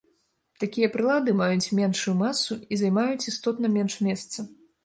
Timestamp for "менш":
3.79-3.93